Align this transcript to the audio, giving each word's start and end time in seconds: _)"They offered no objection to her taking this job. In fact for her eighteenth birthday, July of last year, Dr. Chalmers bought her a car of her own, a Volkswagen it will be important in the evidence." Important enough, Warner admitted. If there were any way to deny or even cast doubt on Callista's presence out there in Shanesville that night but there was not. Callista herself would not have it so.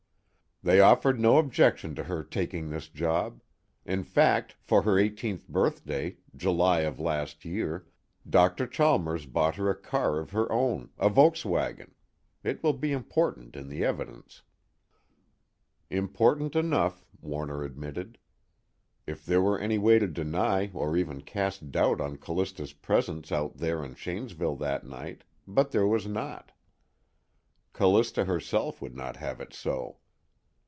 _)"They 0.63 0.79
offered 0.79 1.19
no 1.19 1.39
objection 1.39 1.95
to 1.95 2.03
her 2.03 2.21
taking 2.23 2.69
this 2.69 2.87
job. 2.87 3.41
In 3.83 4.03
fact 4.03 4.53
for 4.59 4.83
her 4.83 4.99
eighteenth 4.99 5.47
birthday, 5.47 6.17
July 6.37 6.81
of 6.81 6.99
last 6.99 7.43
year, 7.45 7.87
Dr. 8.29 8.67
Chalmers 8.67 9.25
bought 9.25 9.55
her 9.55 9.71
a 9.71 9.75
car 9.75 10.19
of 10.19 10.29
her 10.33 10.51
own, 10.51 10.91
a 10.99 11.09
Volkswagen 11.09 11.95
it 12.43 12.61
will 12.61 12.73
be 12.73 12.91
important 12.91 13.55
in 13.55 13.69
the 13.69 13.83
evidence." 13.83 14.43
Important 15.89 16.55
enough, 16.55 17.07
Warner 17.19 17.63
admitted. 17.63 18.19
If 19.07 19.25
there 19.25 19.41
were 19.41 19.57
any 19.57 19.79
way 19.79 19.97
to 19.97 20.05
deny 20.07 20.69
or 20.75 20.95
even 20.95 21.21
cast 21.21 21.71
doubt 21.71 21.99
on 21.99 22.17
Callista's 22.17 22.73
presence 22.73 23.31
out 23.31 23.57
there 23.57 23.83
in 23.83 23.95
Shanesville 23.95 24.57
that 24.59 24.85
night 24.85 25.23
but 25.47 25.71
there 25.71 25.87
was 25.87 26.05
not. 26.05 26.51
Callista 27.73 28.25
herself 28.25 28.79
would 28.79 28.95
not 28.95 29.15
have 29.15 29.41
it 29.41 29.53
so. 29.53 29.97